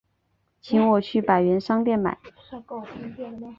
[0.61, 2.17] 请我去百元商店买